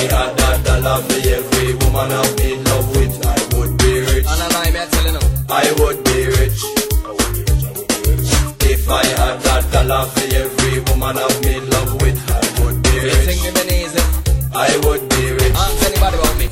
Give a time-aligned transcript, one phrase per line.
[0.00, 4.24] I had that dollar for every woman I'm in love with, I would be rich.
[4.24, 5.24] And I lie, telling you.
[5.44, 6.60] I would be rich.
[8.64, 12.96] If I had that dollar for every woman I'm in love with, I would be
[12.96, 13.28] rich.
[13.28, 14.00] Sing me easy.
[14.00, 14.56] Eh?
[14.56, 15.52] I would be rich.
[15.52, 16.48] Ask anybody about me.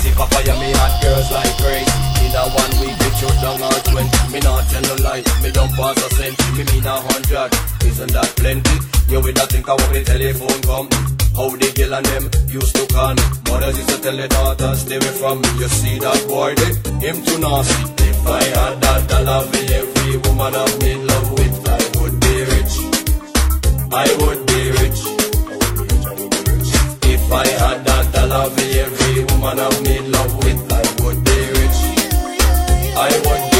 [0.00, 1.92] See, Papa, you me hot girls like crazy.
[2.24, 4.08] In a one week, we shoot down our twin.
[4.32, 6.32] Me not tell no lie, me don't pass a cent.
[6.56, 7.52] Me mean a hundred,
[7.84, 8.80] isn't that plenty?
[9.12, 11.23] You with that think I want me telephone company.
[11.36, 13.16] How the girl and them used to con.
[13.50, 15.48] Mothers used to tell their daughters, stay away from me.
[15.58, 16.72] You see that boy, they,
[17.06, 18.04] him too nasty.
[18.06, 22.34] If I had that dollar for every woman I've made love with, I would be
[22.54, 22.74] rich.
[23.90, 25.00] I would be rich.
[27.14, 31.38] If I had that dollar for every woman I've made love with, I would be
[31.58, 31.78] rich.
[32.94, 33.53] I would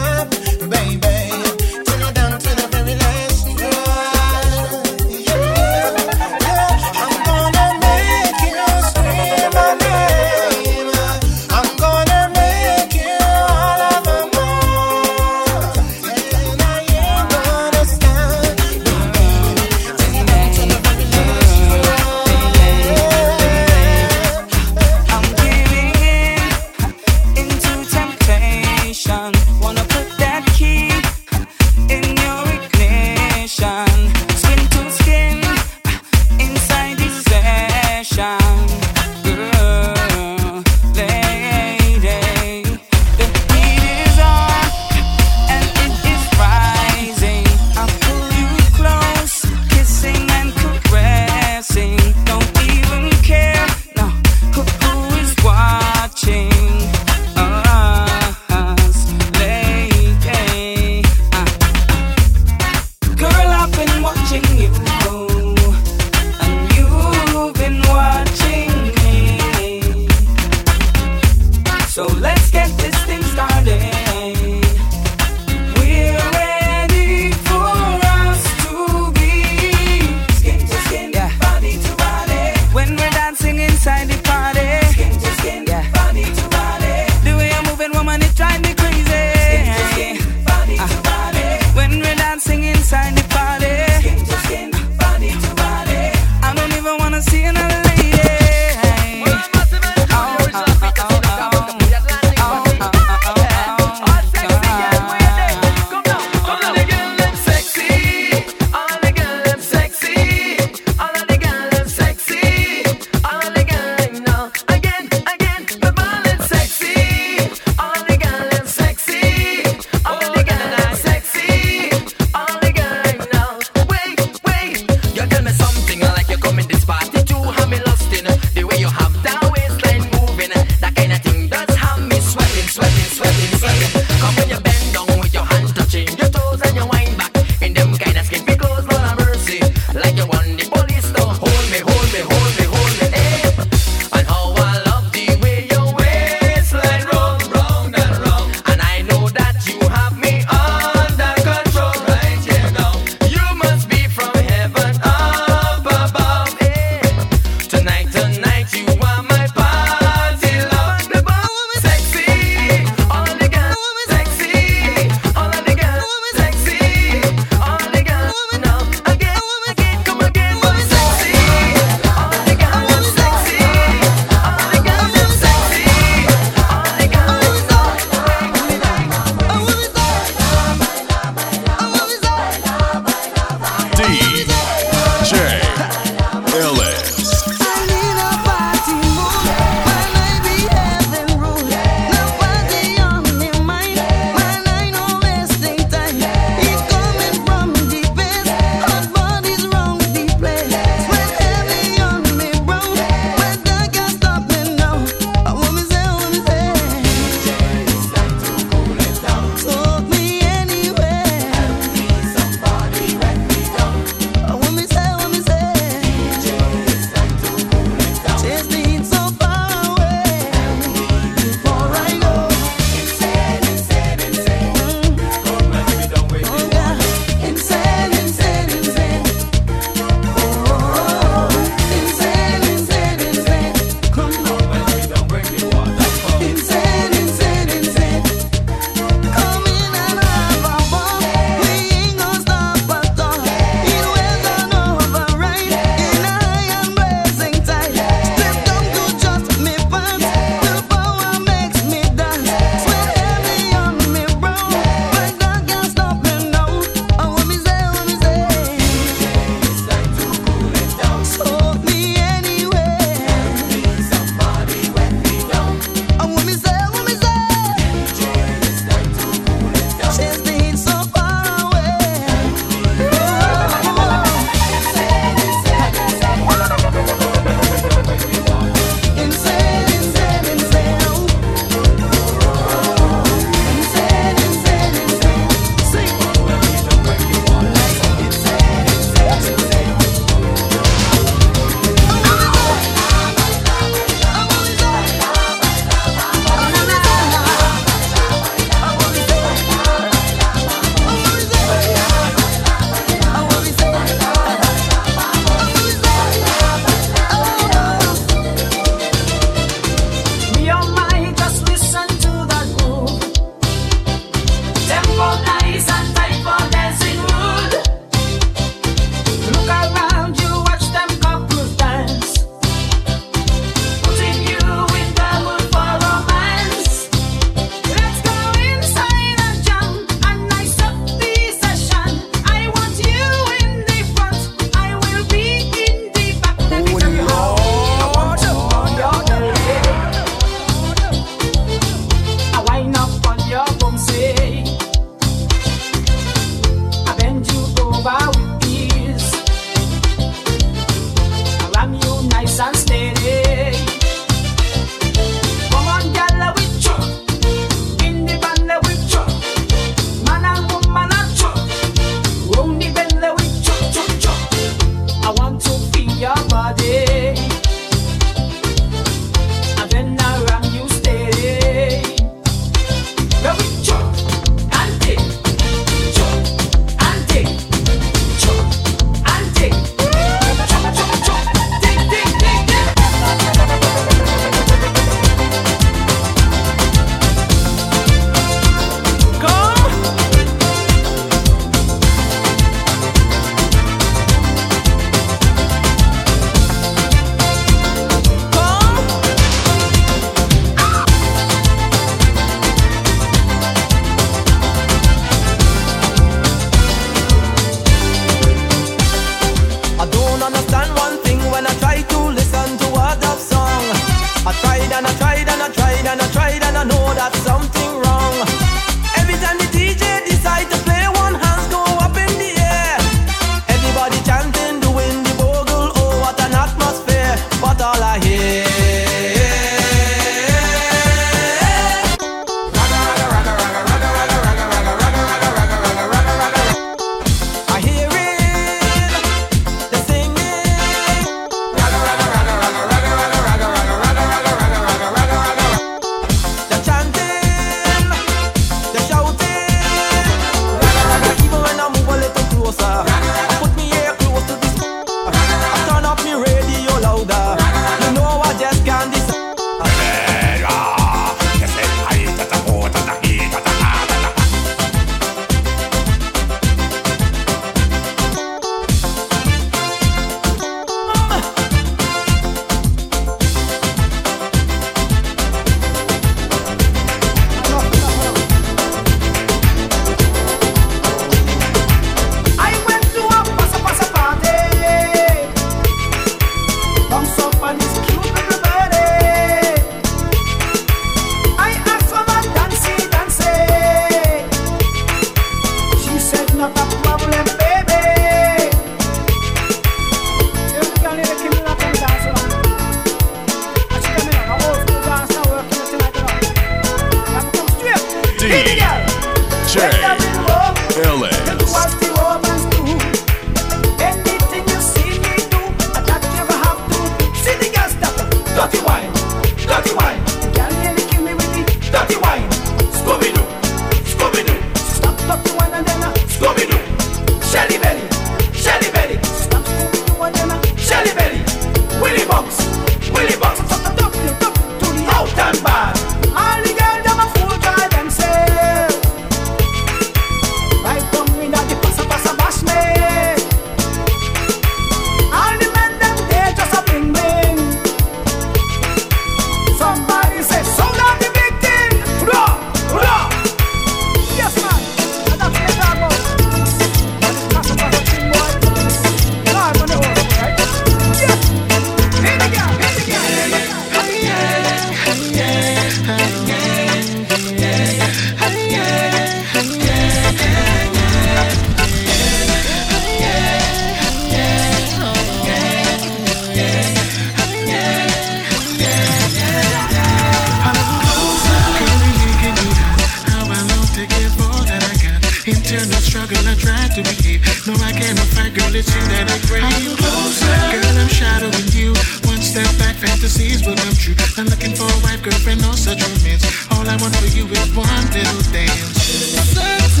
[586.24, 587.44] Girl, gonna try to behave.
[587.68, 589.60] No, I cannot fight, girl, it's you that I crave.
[589.60, 590.56] I'm closer?
[590.72, 591.92] Girl, I'm shadowing you.
[592.24, 594.16] One step back, fantasies will come true.
[594.40, 596.48] I'm looking for a wife, girlfriend, no such romance.
[596.72, 599.04] All I want for you is one little dance.
[599.52, 600.00] Sometimes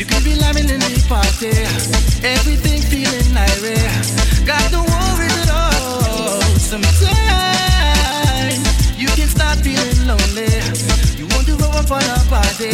[0.00, 1.52] you can be loving in the party.
[2.24, 3.84] Everything feeling irate.
[4.48, 6.40] Got no worries at all.
[6.56, 7.04] Sometimes
[8.96, 10.81] you can start feeling lonely
[11.92, 12.72] for nobody.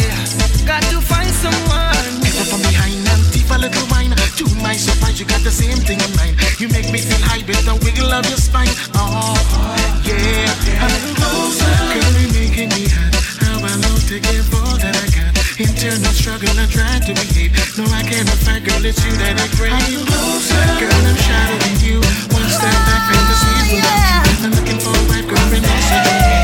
[0.63, 2.07] Got to find someone.
[2.23, 4.15] Ever from behind and deep a little wine.
[4.39, 6.39] To my surprise, you got the same thing in mind.
[6.61, 8.71] You make me feel high with the wiggle of your spine.
[8.95, 9.35] Oh,
[10.07, 10.15] yeah.
[10.15, 10.83] yeah.
[10.83, 11.67] A little closer.
[11.91, 13.11] Girl, you're making me hot.
[13.43, 15.35] How I love to give all that I got.
[15.59, 17.51] Internal struggle, I try to behave.
[17.75, 19.75] No, I cannot fight, girl, it's you that I crave.
[19.75, 20.63] A little closer.
[20.79, 21.97] Girl, I'm shadowing you.
[22.31, 24.47] One step back, fantasies without.
[24.47, 26.38] I'm looking for a girlfriend girl, and also.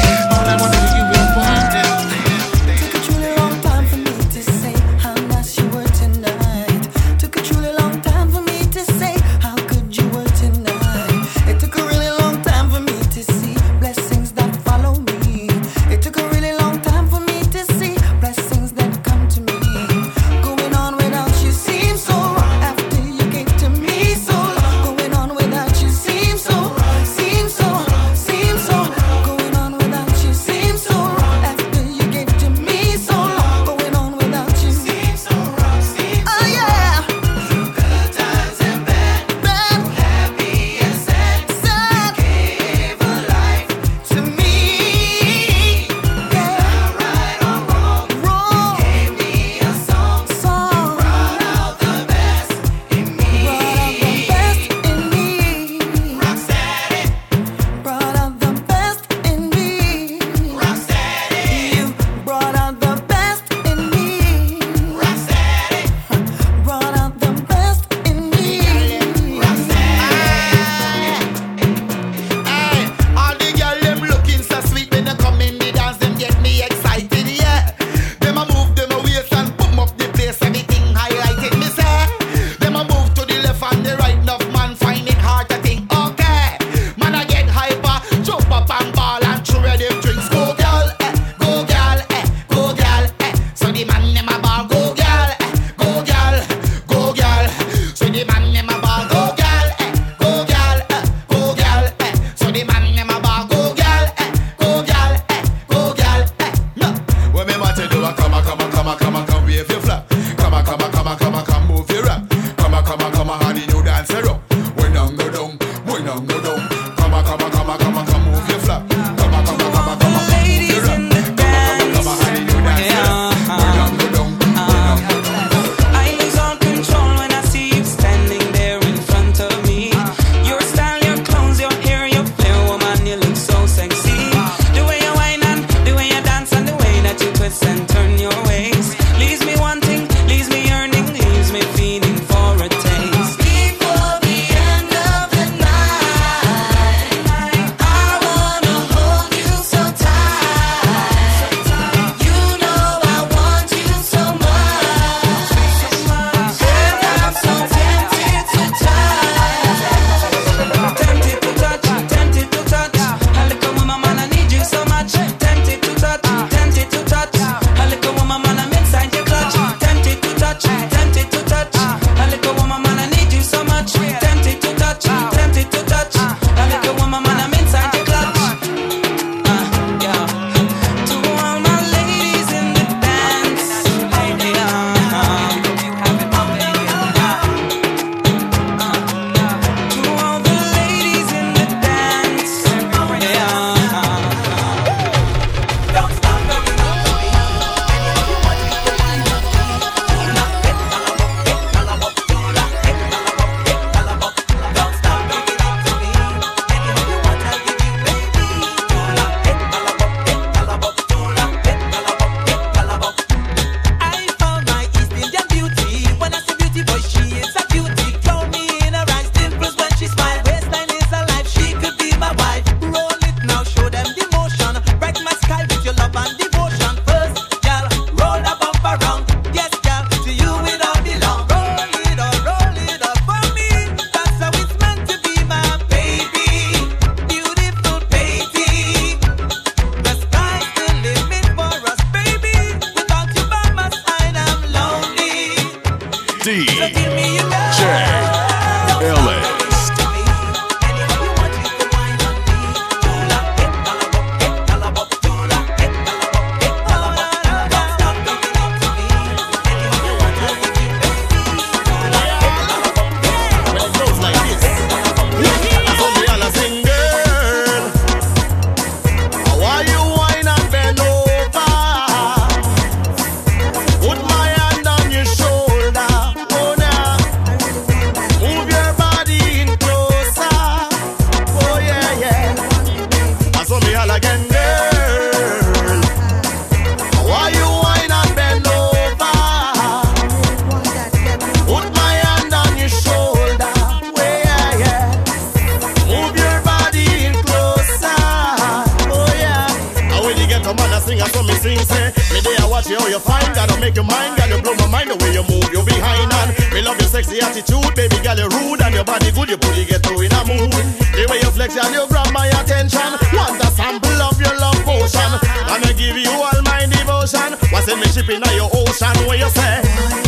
[309.06, 310.72] Your body good, you it get through in a mood.
[311.14, 314.82] The way you flex and you grab my attention, want a sample of your love
[314.84, 315.32] potion,
[315.68, 317.58] gonna give you all my devotion.
[317.72, 319.16] What's in me ship in your ocean?
[319.28, 319.82] Where you say?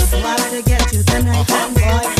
[0.09, 1.67] So I to get you tonight, uh-huh.
[1.67, 2.16] and boy,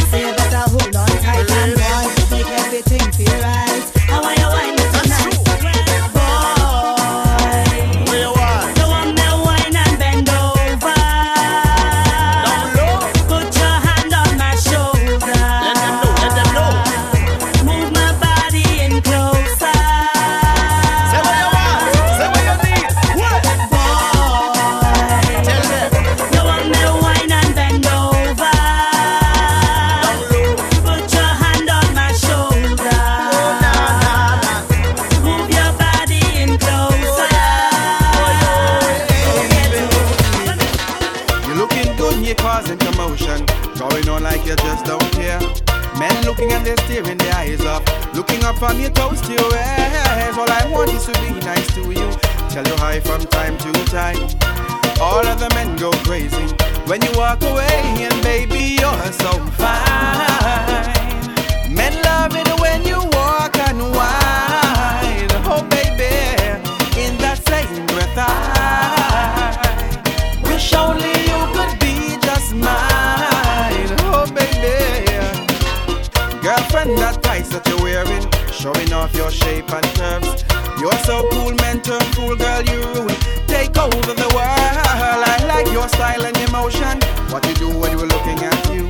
[79.18, 80.46] your shape and curves.
[80.80, 83.08] You're so cool, mentor, cool girl, you.
[83.48, 84.78] Take over the world.
[84.94, 87.02] I like your style and emotion.
[87.32, 88.88] What you do when we're looking at you.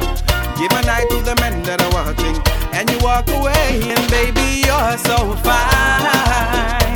[0.59, 2.35] Give an eye to the men that are watching,
[2.73, 6.87] and you walk away, and baby, you're so fine.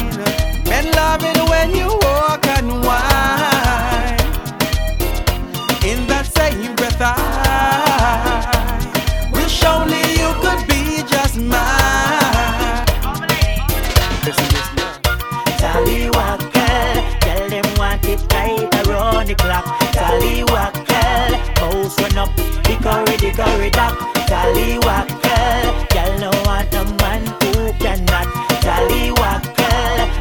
[24.51, 27.71] Tallywhackle, girl want a man who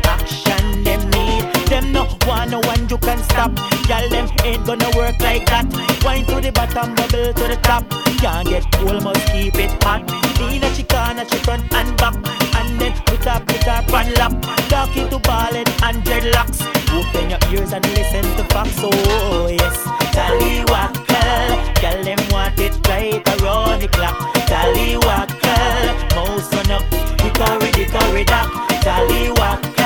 [0.07, 3.51] action need, them no want no one you can stop.
[4.45, 5.67] Ain't gonna work like that.
[6.05, 7.85] Wine to the bottom, bubble to the top.
[8.21, 10.09] Can't get cool, must keep it hot.
[11.43, 14.17] Front and back, and then put up, put up and
[15.83, 16.61] and dreadlocks.
[16.95, 18.79] Open your ears and listen to facts.
[18.79, 23.20] Oh yes, Tallywhackle, girl them want it right
[23.81, 24.17] the clock.
[24.47, 26.83] Tallywhackle, mouse on up,
[27.21, 28.51] hickory dickory dock.
[28.85, 29.80] Tallywhackle,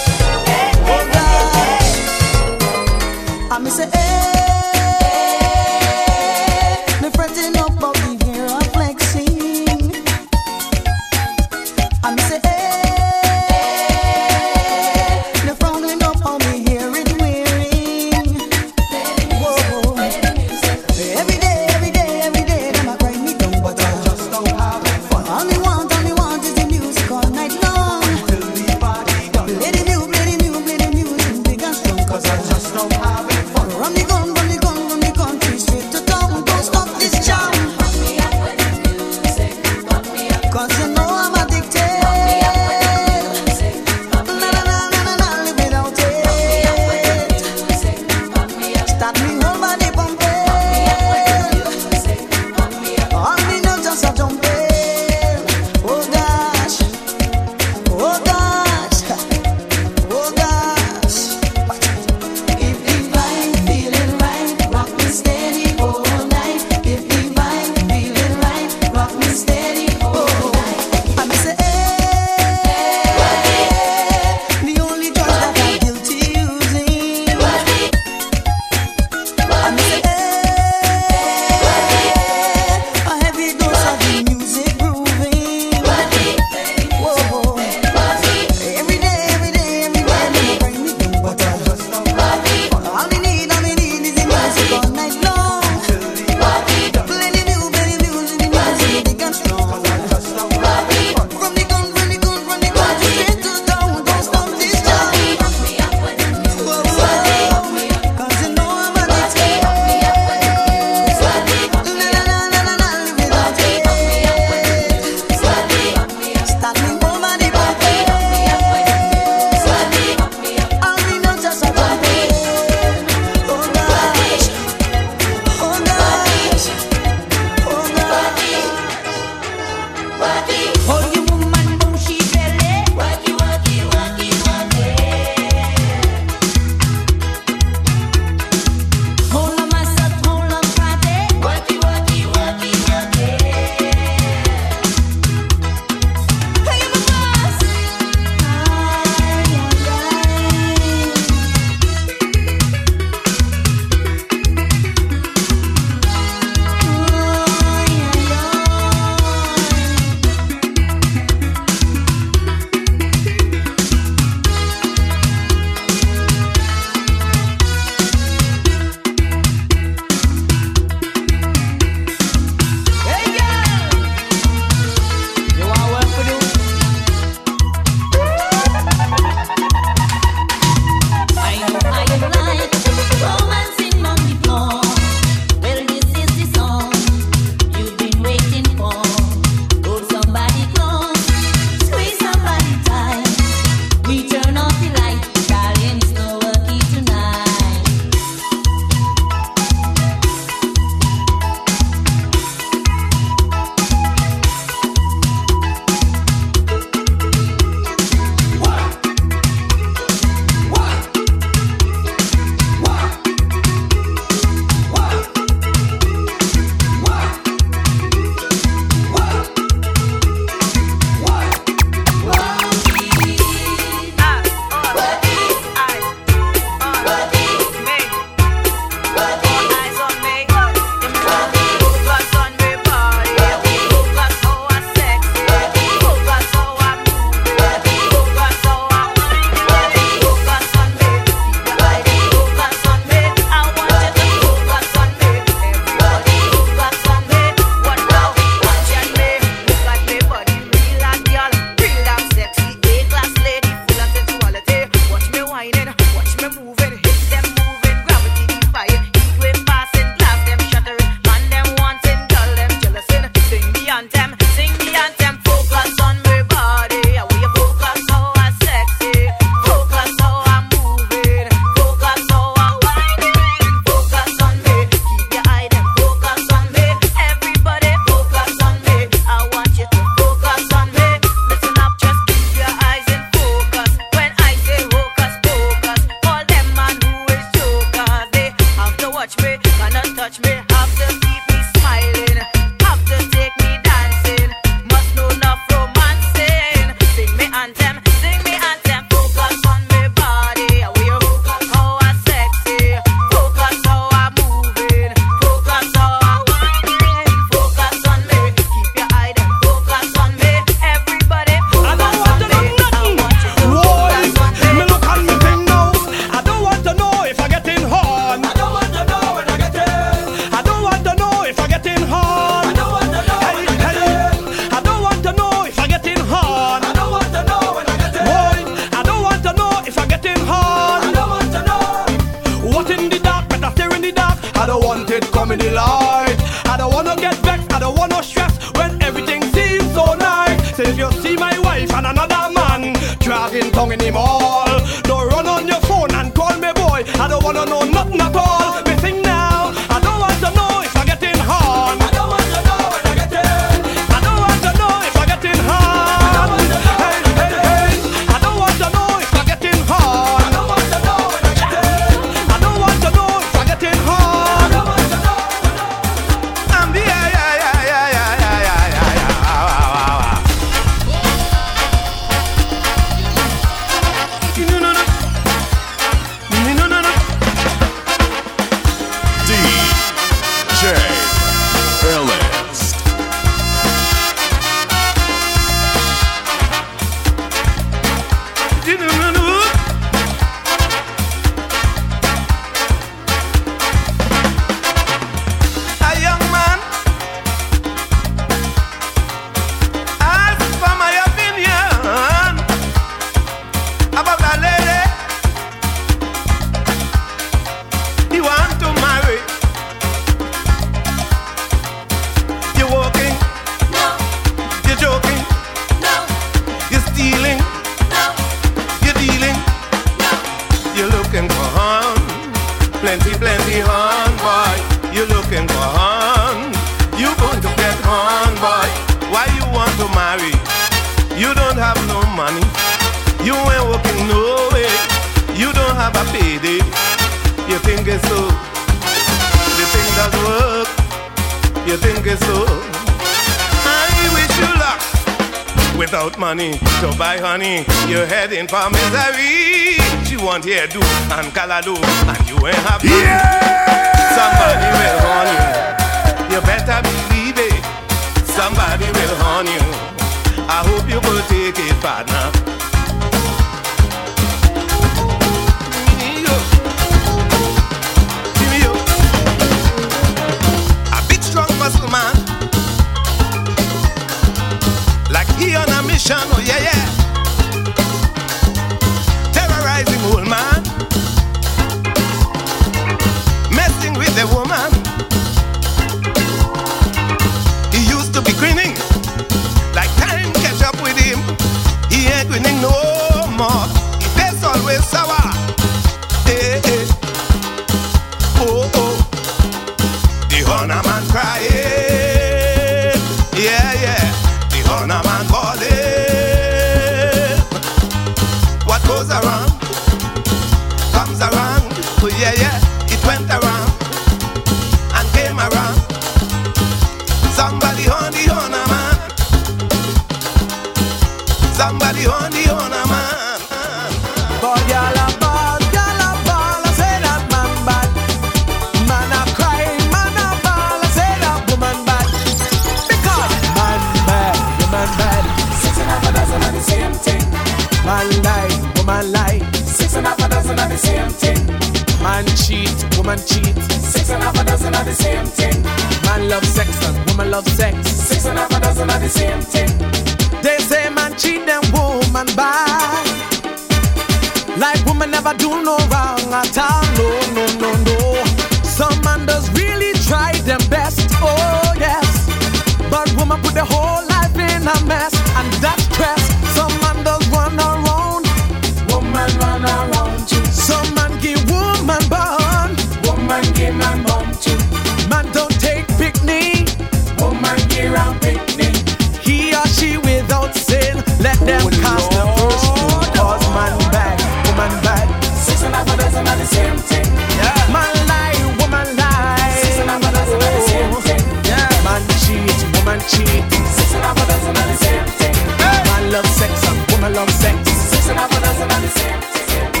[598.33, 600.00] dança, não dança, nada.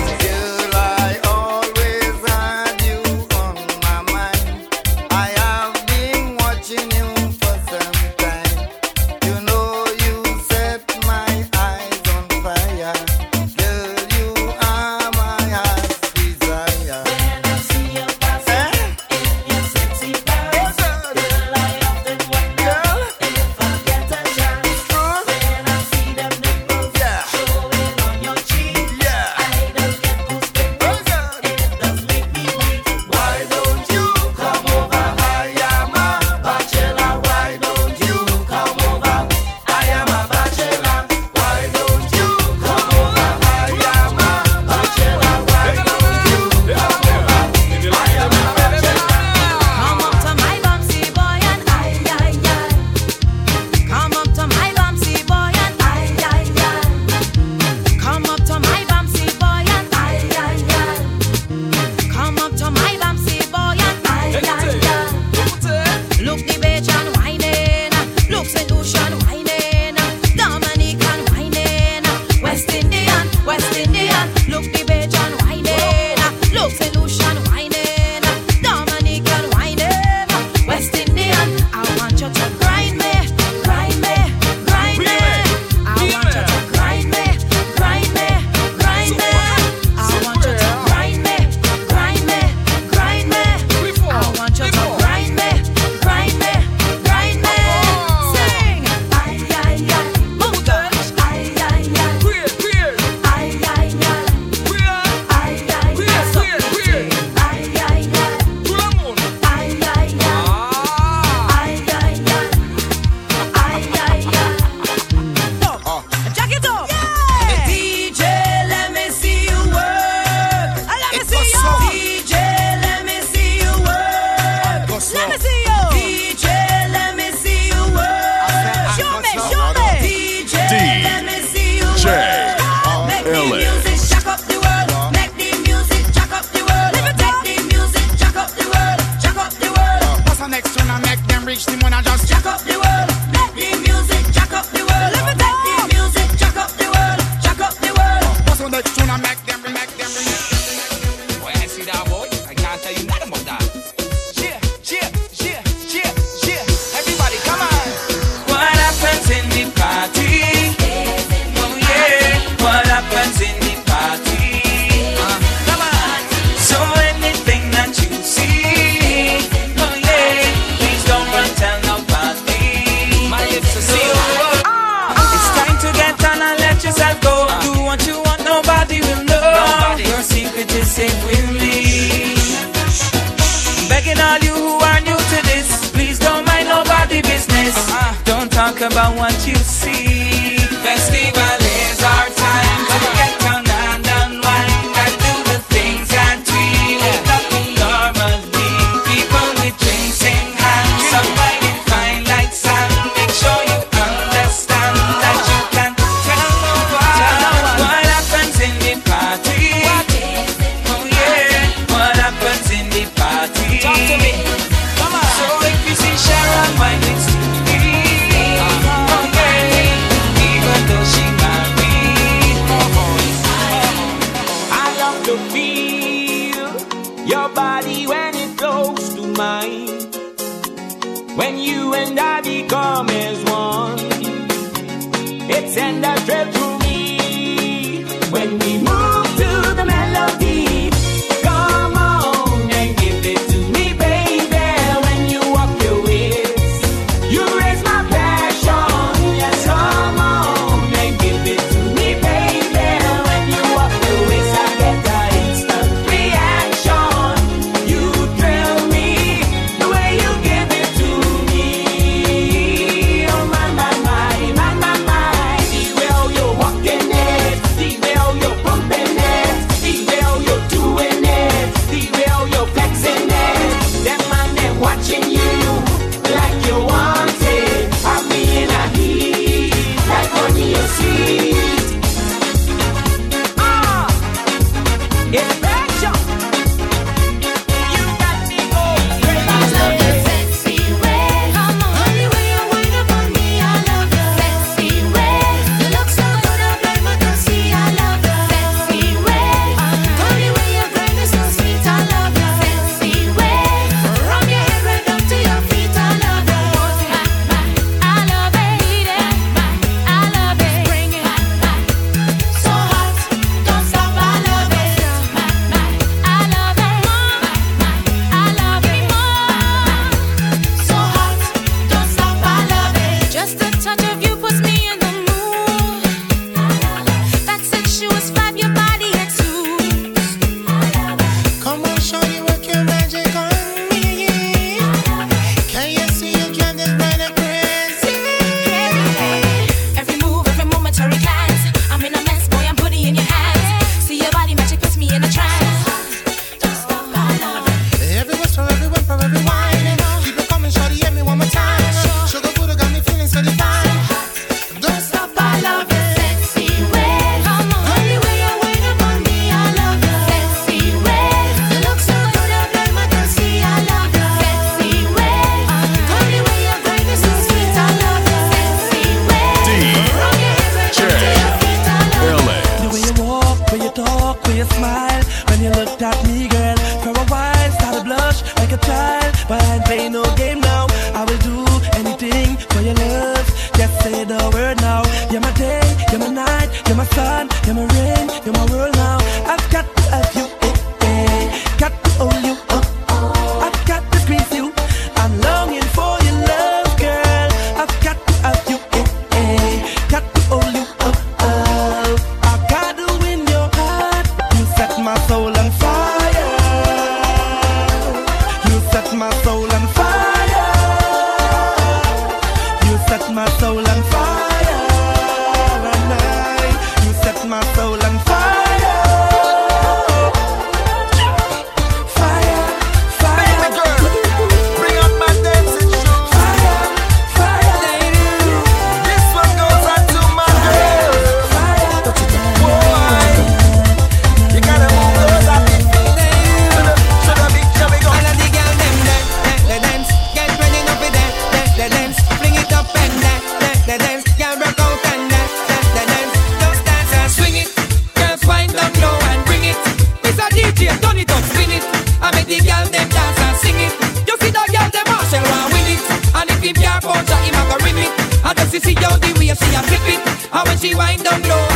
[460.81, 461.70] She wind down low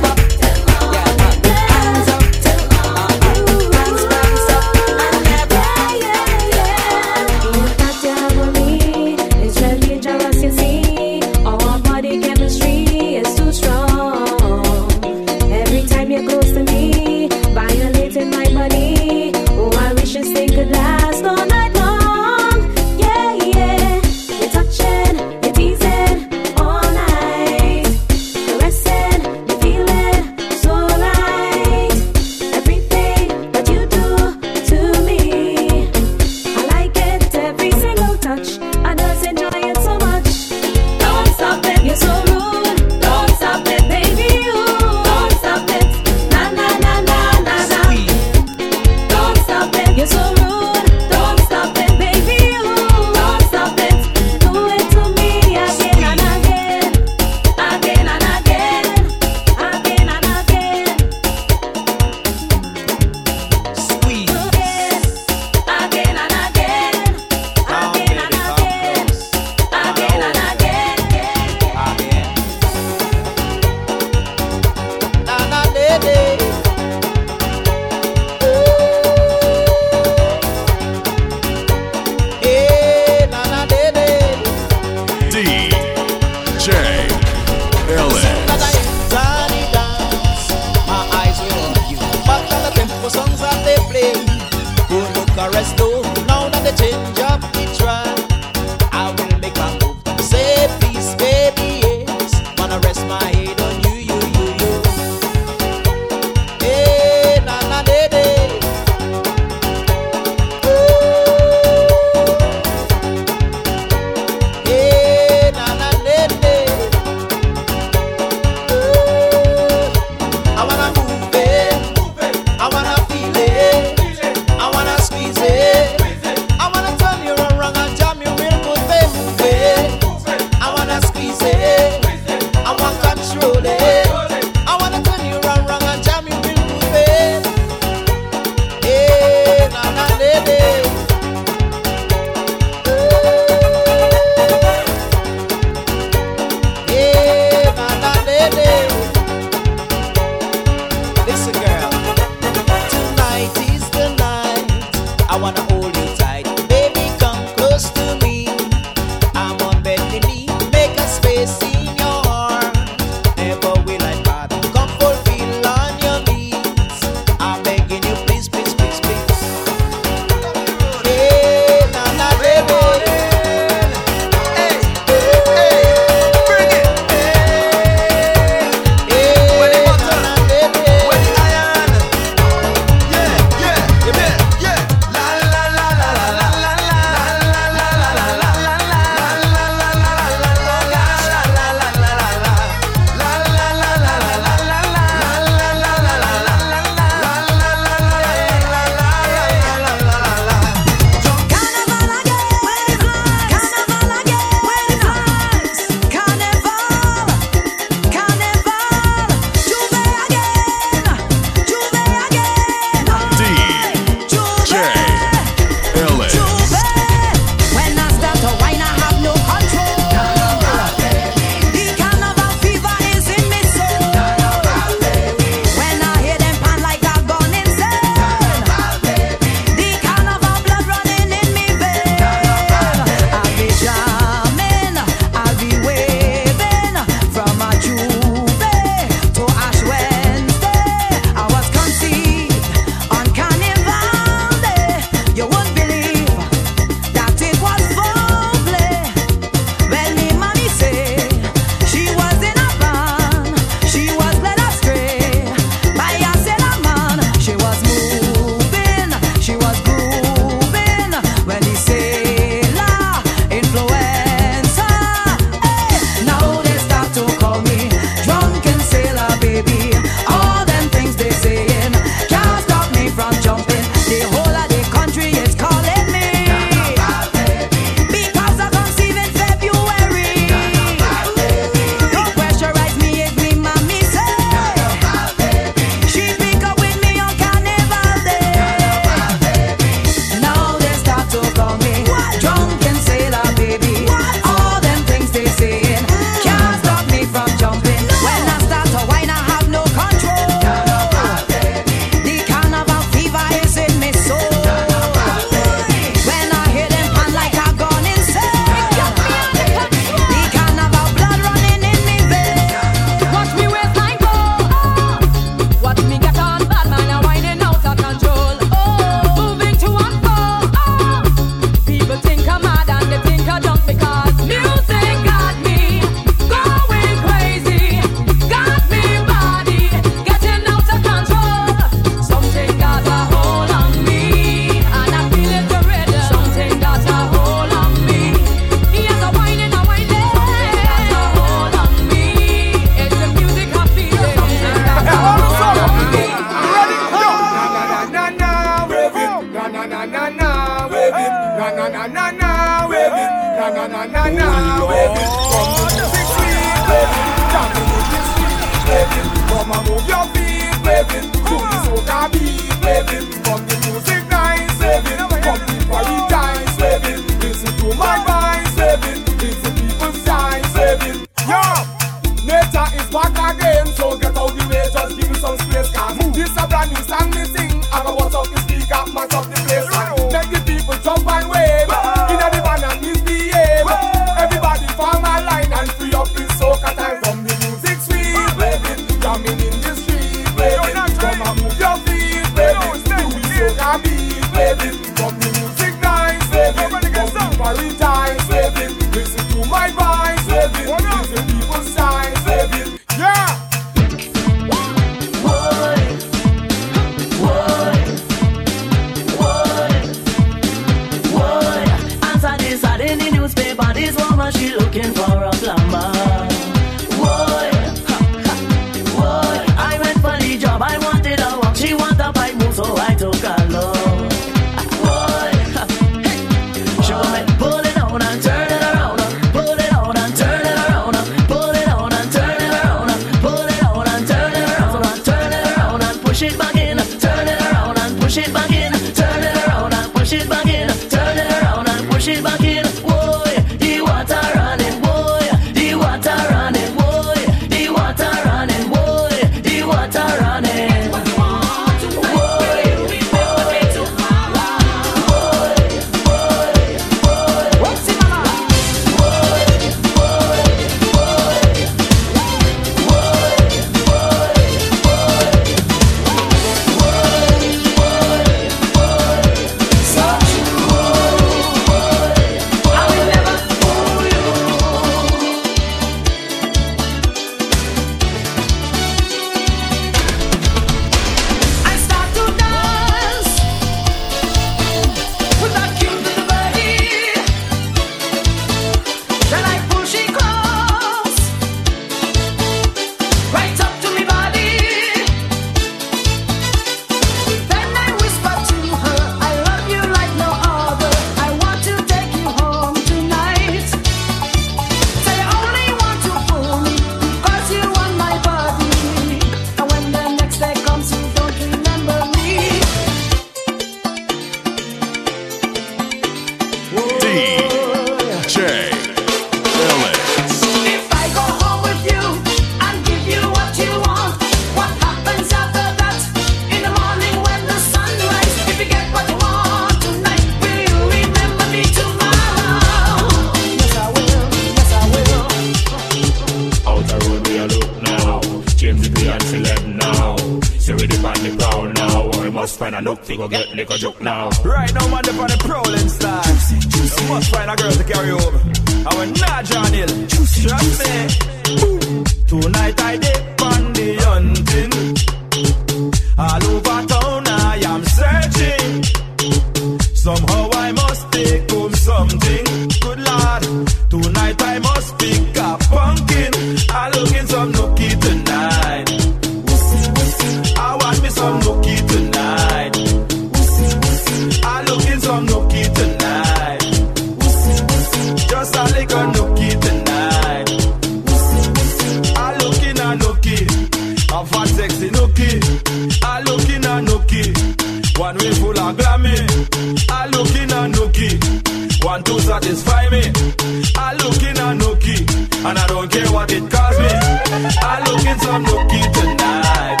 [598.44, 600.00] some nookie tonight.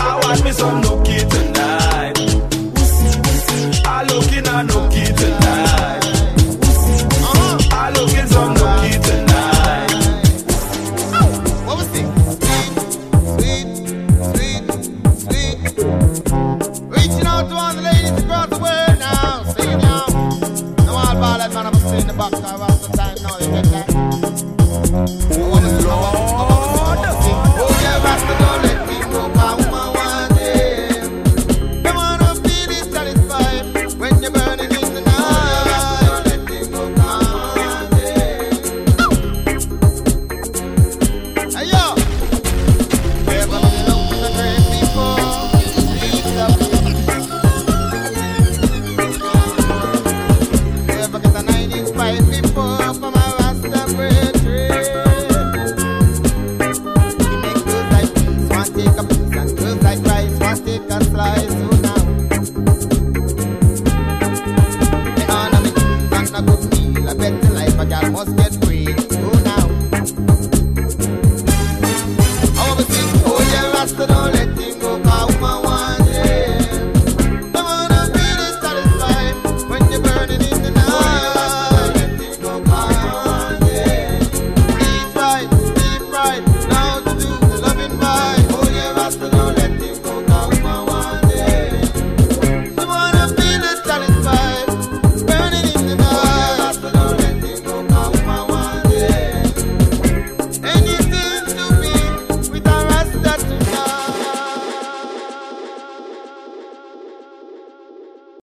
[0.00, 2.18] I want me some nookie tonight.
[3.86, 5.43] I looking at nookie tonight.